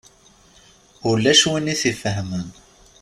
Ulac 1.09 1.41
win 1.49 1.71
i 1.73 1.75
t-ifehmen. 1.81 2.47